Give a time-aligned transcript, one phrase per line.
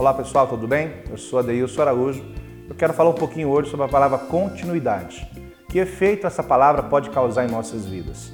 [0.00, 0.94] Olá pessoal, tudo bem?
[1.10, 2.24] Eu sou Adeilson Araújo.
[2.66, 5.30] Eu quero falar um pouquinho hoje sobre a palavra continuidade.
[5.68, 8.32] Que efeito essa palavra pode causar em nossas vidas?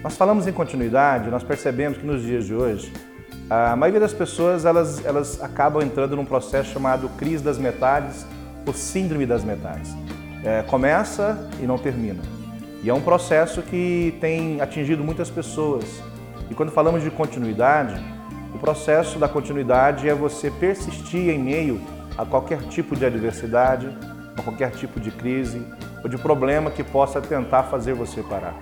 [0.00, 2.92] Nós falamos em continuidade, nós percebemos que nos dias de hoje,
[3.50, 8.24] a maioria das pessoas elas, elas acabam entrando num processo chamado crise das metades
[8.64, 9.92] ou síndrome das metades.
[10.44, 12.22] É, começa e não termina.
[12.80, 16.00] E é um processo que tem atingido muitas pessoas.
[16.48, 18.00] E quando falamos de continuidade,
[18.54, 21.80] o processo da continuidade é você persistir em meio
[22.16, 23.88] a qualquer tipo de adversidade,
[24.36, 25.64] a qualquer tipo de crise
[26.02, 28.54] ou de problema que possa tentar fazer você parar.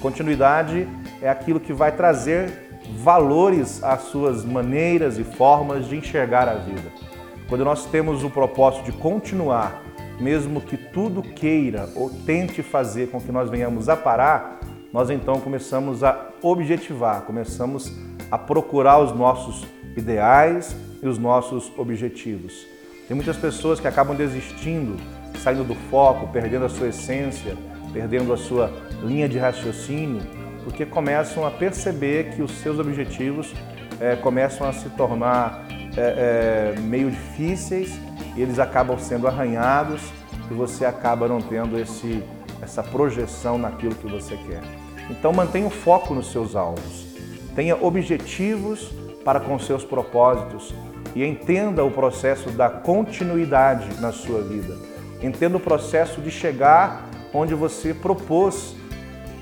[0.00, 0.88] Continuidade
[1.22, 6.90] é aquilo que vai trazer valores às suas maneiras e formas de enxergar a vida.
[7.48, 9.82] Quando nós temos o propósito de continuar
[10.20, 14.60] mesmo que tudo queira ou tente fazer com que nós venhamos a parar,
[14.92, 17.92] nós então começamos a objetivar, começamos
[18.30, 19.64] a procurar os nossos
[19.96, 22.66] ideais e os nossos objetivos.
[23.06, 24.96] Tem muitas pessoas que acabam desistindo,
[25.42, 27.56] saindo do foco, perdendo a sua essência,
[27.92, 28.72] perdendo a sua
[29.02, 30.22] linha de raciocínio,
[30.64, 33.52] porque começam a perceber que os seus objetivos
[34.00, 35.66] é, começam a se tornar
[35.96, 37.92] é, é, meio difíceis
[38.36, 40.00] eles acabam sendo arranhados
[40.50, 42.22] e você acaba não tendo esse,
[42.60, 44.62] essa projeção naquilo que você quer.
[45.10, 47.13] Então mantenha o foco nos seus alvos,
[47.54, 48.90] tenha objetivos
[49.24, 50.74] para com seus propósitos
[51.14, 54.76] e entenda o processo da continuidade na sua vida.
[55.22, 58.74] Entenda o processo de chegar onde você propôs,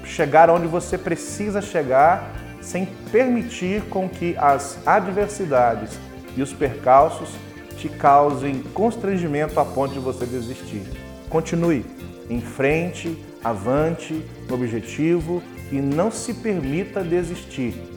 [0.05, 5.99] chegar onde você precisa chegar, sem permitir com que as adversidades
[6.37, 7.31] e os percalços
[7.77, 10.83] te causem constrangimento a ponto de você desistir.
[11.29, 11.85] Continue
[12.31, 17.92] em frente, avante, no objetivo e não se permita desistir.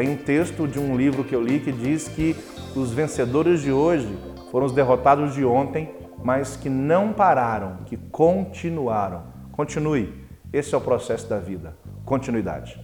[0.00, 2.34] Tem um texto de um livro que eu li que diz que
[2.74, 4.08] os vencedores de hoje
[4.50, 5.90] foram os derrotados de ontem,
[6.24, 9.24] mas que não pararam, que continuaram.
[9.52, 10.10] Continue.
[10.50, 11.76] Esse é o processo da vida.
[12.06, 12.80] Continuidade.